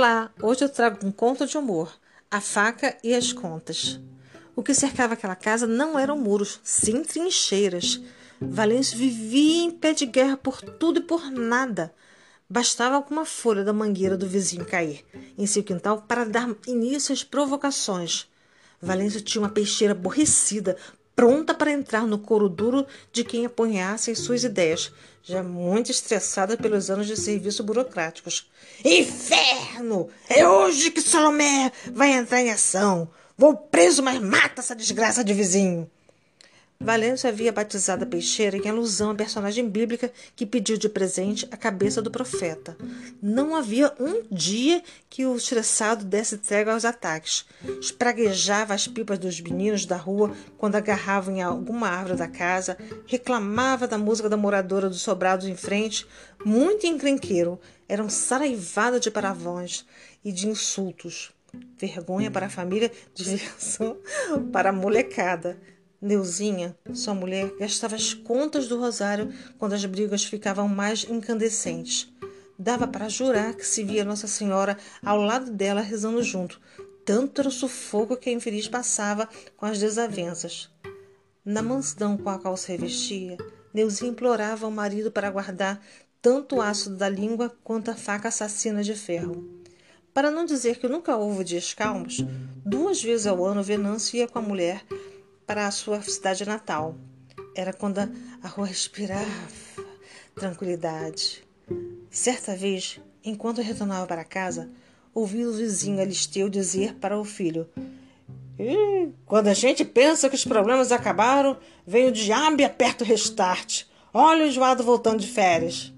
[0.00, 1.94] Olá, hoje eu trago um conto de humor:
[2.30, 4.00] A Faca e as Contas.
[4.56, 8.00] O que cercava aquela casa não eram muros, sim trincheiras.
[8.40, 11.94] Valêncio vivia em pé de guerra por tudo e por nada.
[12.48, 15.04] Bastava alguma folha da mangueira do vizinho cair
[15.36, 18.26] em seu quintal para dar início às provocações.
[18.80, 20.78] Valêncio tinha uma peixeira aborrecida,
[21.20, 24.90] pronta para entrar no couro duro de quem apunhasse as suas ideias,
[25.22, 28.50] já muito estressada pelos anos de serviço burocráticos.
[28.82, 30.08] Inferno!
[30.26, 33.06] É hoje que Salomé vai entrar em ação!
[33.36, 35.90] Vou preso, mas mata essa desgraça de vizinho!
[36.82, 41.56] Valêncio havia batizado a peixeira em alusão à personagem bíblica que pediu de presente a
[41.56, 42.74] cabeça do profeta.
[43.20, 47.44] Não havia um dia que o estressado desse trégua aos ataques.
[47.82, 53.86] Espraguejava as pipas dos meninos da rua quando agarravam em alguma árvore da casa, reclamava
[53.86, 56.06] da música da moradora dos sobrados em frente,
[56.42, 57.60] muito encrenqueiro.
[57.86, 59.84] Era um saraivada de paravões
[60.24, 61.30] e de insultos.
[61.76, 63.98] Vergonha para a família, diversão
[64.50, 65.58] para a molecada.
[66.02, 72.10] Neuzinha, sua mulher, gastava as contas do rosário quando as brigas ficavam mais incandescentes.
[72.58, 76.58] Dava para jurar que se via Nossa Senhora ao lado dela rezando junto.
[77.04, 79.28] Tanto era o sufoco que a infeliz passava
[79.58, 80.70] com as desavenças.
[81.44, 83.36] Na mansidão com a qual se revestia,
[83.74, 85.84] Neuzinha implorava ao marido para guardar
[86.22, 89.60] tanto o ácido da língua quanto a faca assassina de ferro.
[90.14, 92.24] Para não dizer que nunca houve dias calmos,
[92.64, 94.82] duas vezes ao ano Venâncio ia com a mulher
[95.50, 96.94] para a sua cidade natal.
[97.56, 97.98] Era quando
[98.40, 99.26] a rua respirava
[100.32, 101.42] tranquilidade.
[102.08, 104.70] Certa vez, enquanto retornava para casa,
[105.12, 107.68] ouvi o vizinho Alisteu dizer para o filho:
[109.26, 113.86] Quando a gente pensa que os problemas acabaram, vem o diabo e aperta o restart.
[114.14, 115.92] Olha o Joado voltando de férias.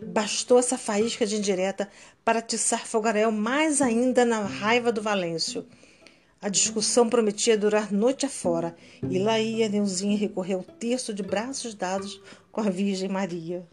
[0.00, 1.90] Bastou essa faísca de indireta
[2.24, 5.66] para atiçar Fogaréu mais ainda na raiva do Valêncio.
[6.44, 8.76] A discussão prometia durar noite afora,
[9.10, 12.20] e lá ia Neuzinha recorrer ao terço de braços dados
[12.52, 13.66] com a Virgem Maria.